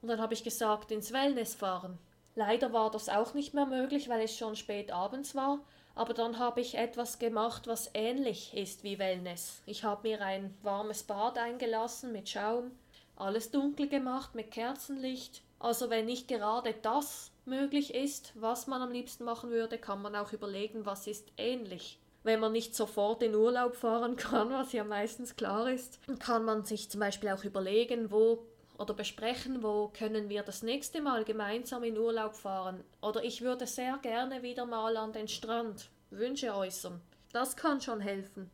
Und 0.03 0.09
dann 0.09 0.21
habe 0.21 0.35
ich 0.35 0.45
gesagt, 0.45 0.93
ins 0.93 1.13
Wellness 1.13 1.57
fahren. 1.57 1.99
Leider 2.37 2.73
war 2.73 2.93
das 2.93 3.09
auch 3.09 3.35
nicht 3.35 3.55
mehr 3.55 3.67
möglich, 3.67 4.09
weil 4.09 4.23
es 4.23 4.37
schon 4.37 4.55
spät 4.55 4.93
abends 4.93 5.35
war, 5.35 5.59
aber 5.95 6.15
dann 6.15 6.39
habe 6.39 6.61
ich 6.61 6.77
etwas 6.77 7.19
gemacht, 7.19 7.67
was 7.67 7.91
ähnlich 7.95 8.55
ist 8.55 8.85
wie 8.85 8.99
Wellness. 8.99 9.63
Ich 9.67 9.85
habe 9.85 10.09
mir 10.09 10.21
ein 10.23 10.57
warmes 10.63 11.03
Bad 11.03 11.39
eingelassen 11.39 12.13
mit 12.13 12.29
Schaum, 12.29 12.71
alles 13.17 13.51
dunkel 13.51 13.89
gemacht 13.89 14.35
mit 14.35 14.51
Kerzenlicht. 14.51 15.43
Also 15.59 15.91
wenn 15.91 16.07
nicht 16.07 16.29
gerade 16.29 16.75
das 16.81 17.31
möglich 17.45 17.95
ist, 17.95 18.33
was 18.35 18.67
man 18.67 18.81
am 18.81 18.93
liebsten 18.93 19.25
machen 19.25 19.51
würde, 19.51 19.79
kann 19.79 20.01
man 20.01 20.17
auch 20.17 20.33
überlegen, 20.33 20.87
was 20.87 21.07
ist 21.07 21.29
ähnlich. 21.37 21.99
Wenn 22.23 22.41
man 22.41 22.53
nicht 22.53 22.75
sofort 22.75 23.23
in 23.23 23.35
Urlaub 23.35 23.77
fahren 23.77 24.17
kann, 24.17 24.51
was 24.51 24.73
ja 24.73 24.85
meistens 24.85 25.37
klar 25.37 25.71
ist, 25.71 25.99
kann 26.19 26.45
man 26.45 26.65
sich 26.65 26.91
zum 26.91 27.01
Beispiel 27.01 27.31
auch 27.31 27.45
überlegen, 27.45 28.11
wo 28.11 28.47
oder 28.81 28.95
besprechen, 28.95 29.63
wo 29.63 29.89
können 29.89 30.31
wir 30.31 30.43
das 30.43 30.63
nächste 30.63 31.03
Mal 31.03 31.25
gemeinsam 31.25 31.85
in 31.85 31.99
Urlaub 31.99 32.35
fahren. 32.35 32.83
Oder 33.03 33.23
ich 33.23 33.43
würde 33.43 33.67
sehr 33.67 33.99
gerne 33.99 34.43
wieder 34.43 34.65
mal 34.65 34.97
an 34.97 35.13
den 35.13 35.29
Strand 35.29 35.91
Wünsche 36.09 36.55
äußern. 36.55 36.99
Das 37.31 37.57
kann 37.57 37.83
schon 37.83 38.01
helfen. 38.01 38.51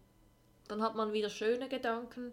Dann 0.66 0.82
hat 0.82 0.96
man 0.96 1.12
wieder 1.12 1.30
schöne 1.30 1.68
Gedanken, 1.68 2.32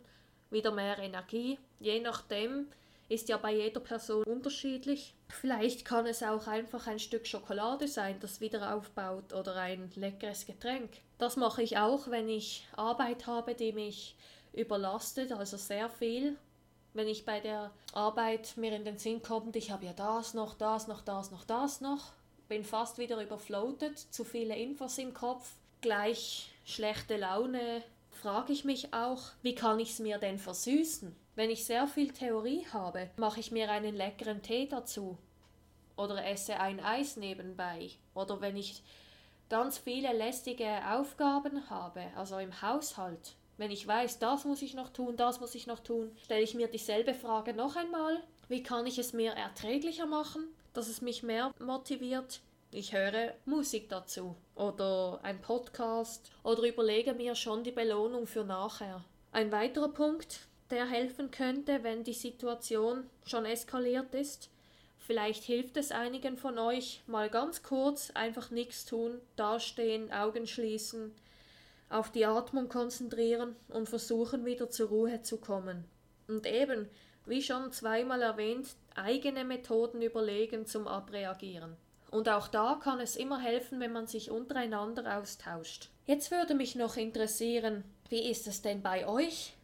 wieder 0.50 0.72
mehr 0.72 0.98
Energie. 0.98 1.60
Je 1.80 2.00
nachdem 2.00 2.66
ist 3.10 3.30
ja 3.30 3.38
bei 3.38 3.54
jeder 3.54 3.80
Person 3.80 4.24
unterschiedlich. 4.24 5.14
Vielleicht 5.30 5.86
kann 5.86 6.08
es 6.08 6.24
auch 6.24 6.48
einfach 6.48 6.88
ein 6.88 6.98
Stück 6.98 7.28
Schokolade 7.28 7.88
sein, 7.88 8.20
das 8.22 8.42
wieder 8.42 8.74
aufbaut 8.74 9.34
oder 9.34 9.56
ein 9.58 9.92
leckeres 9.94 10.48
Getränk. 10.48 10.90
Das 11.20 11.38
mache 11.38 11.62
ich 11.62 11.78
auch, 11.78 12.10
wenn 12.10 12.28
ich 12.28 12.68
Arbeit 12.76 13.28
habe, 13.28 13.54
die 13.54 13.72
mich 13.72 14.16
überlastet, 14.52 15.32
also 15.32 15.58
sehr 15.58 15.92
viel 15.92 16.38
wenn 16.94 17.08
ich 17.08 17.26
bei 17.26 17.40
der 17.40 17.72
Arbeit 17.94 18.56
mir 18.58 18.74
in 18.74 18.86
den 18.86 18.98
Sinn 18.98 19.22
kommt, 19.22 19.56
ich 19.56 19.72
habe 19.72 19.86
ja 19.86 19.94
das 19.94 20.34
noch, 20.34 20.54
das 20.54 20.88
noch, 20.88 21.02
das 21.02 21.32
noch, 21.32 21.44
das 21.44 21.82
noch, 21.82 22.12
bin 22.48 22.64
fast 22.64 22.98
wieder 22.98 23.22
überfloatet, 23.22 23.98
zu 23.98 24.24
viele 24.24 24.56
Infos 24.56 24.98
im 24.98 25.14
Kopf, 25.14 25.54
gleich 25.82 26.52
schlechte 26.66 27.18
Laune, 27.18 27.84
frage 28.12 28.54
ich 28.54 28.64
mich 28.64 28.94
auch, 28.94 29.22
wie 29.42 29.56
kann 29.56 29.80
ich 29.80 29.92
es 29.92 30.00
mir 30.00 30.18
denn 30.18 30.38
versüßen? 30.38 31.16
Wenn 31.36 31.50
ich 31.50 31.66
sehr 31.66 31.88
viel 31.88 32.12
Theorie 32.14 32.66
habe, 32.72 33.10
mache 33.18 33.40
ich 33.40 33.52
mir 33.52 33.72
einen 33.72 33.96
leckeren 33.96 34.42
Tee 34.42 34.68
dazu 34.68 35.18
oder 35.98 36.26
esse 36.26 36.60
ein 36.60 36.80
Eis 36.80 37.18
nebenbei 37.18 37.90
oder 38.14 38.40
wenn 38.40 38.56
ich 38.56 38.84
ganz 39.50 39.78
viele 39.78 40.14
lästige 40.14 40.70
Aufgaben 40.92 41.70
habe, 41.70 42.04
also 42.16 42.38
im 42.38 42.62
Haushalt, 42.62 43.36
wenn 43.58 43.72
ich 43.72 43.88
weiß, 43.88 44.20
das 44.20 44.46
muss 44.46 44.62
ich 44.62 44.74
noch 44.74 44.90
tun, 44.90 45.16
das 45.16 45.40
muss 45.40 45.56
ich 45.56 45.68
noch 45.68 45.80
tun, 45.80 46.16
stelle 46.24 46.42
ich 46.42 46.56
mir 46.56 46.68
dieselbe 46.68 47.14
Frage 47.14 47.54
noch 47.54 47.76
einmal. 47.76 48.22
Wie 48.50 48.64
kann 48.64 48.86
ich 48.86 48.98
es 48.98 49.14
mir 49.14 49.32
erträglicher 49.32 50.06
machen, 50.06 50.46
dass 50.74 50.90
es 50.90 51.02
mich 51.02 51.24
mehr 51.24 51.52
motiviert? 51.60 52.42
Ich 52.72 52.94
höre 52.94 53.36
Musik 53.46 53.88
dazu 53.90 54.36
oder 54.56 55.20
ein 55.22 55.40
Podcast 55.42 56.32
oder 56.44 56.64
überlege 56.64 57.14
mir 57.14 57.36
schon 57.36 57.64
die 57.64 57.72
Belohnung 57.72 58.26
für 58.26 58.44
nachher. 58.44 59.04
Ein 59.32 59.52
weiterer 59.52 59.90
Punkt, 59.90 60.40
der 60.72 60.88
helfen 60.88 61.30
könnte, 61.30 61.84
wenn 61.84 62.04
die 62.04 62.14
Situation 62.14 63.08
schon 63.26 63.46
eskaliert 63.46 64.16
ist. 64.16 64.50
Vielleicht 64.98 65.44
hilft 65.44 65.78
es 65.78 65.92
einigen 65.92 66.38
von 66.38 66.58
euch, 66.58 67.02
mal 67.08 67.30
ganz 67.30 67.62
kurz 67.62 68.10
einfach 68.12 68.50
nichts 68.50 68.86
tun, 68.86 69.20
dastehen, 69.36 70.12
Augen 70.12 70.48
schließen, 70.48 71.14
auf 71.90 72.12
die 72.12 72.26
Atmung 72.26 72.70
konzentrieren 72.70 73.56
und 73.70 73.90
versuchen 73.90 74.46
wieder 74.46 74.70
zur 74.70 74.90
Ruhe 74.90 75.22
zu 75.22 75.38
kommen. 75.38 75.86
Und 76.28 76.46
eben, 76.46 76.90
wie 77.26 77.42
schon 77.42 77.72
zweimal 77.72 78.22
erwähnt, 78.22 78.68
eigene 78.96 79.44
Methoden 79.44 80.02
überlegen 80.02 80.66
zum 80.66 80.88
Abreagieren. 80.88 81.76
Und 82.12 82.30
auch 82.30 82.48
da 82.48 82.80
kann 82.82 83.00
es 83.00 83.16
immer 83.16 83.40
helfen, 83.40 83.80
wenn 83.80 83.92
man 83.92 84.08
sich 84.08 84.30
untereinander 84.30 85.18
austauscht. 85.18 85.90
Jetzt 86.06 86.30
würde 86.30 86.54
mich 86.54 86.76
noch 86.76 86.96
interessieren, 86.96 87.84
wie 88.10 88.30
ist 88.30 88.46
es 88.46 88.62
denn 88.62 88.84
bei 88.84 89.08
euch? 89.08 89.56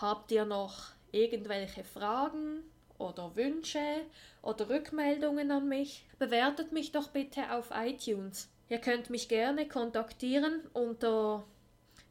Habt 0.00 0.30
ihr 0.32 0.44
noch 0.44 0.92
irgendwelche 1.12 1.84
Fragen 1.84 2.62
oder 2.96 3.36
Wünsche 3.36 4.02
oder 4.40 4.68
Rückmeldungen 4.70 5.50
an 5.50 5.68
mich? 5.68 6.06
Bewertet 6.18 6.72
mich 6.72 6.92
doch 6.92 7.08
bitte 7.08 7.52
auf 7.52 7.70
iTunes. 7.74 8.48
Ihr 8.70 8.78
könnt 8.78 9.10
mich 9.10 9.28
gerne 9.28 9.68
kontaktieren 9.68 10.60
unter 10.72 11.44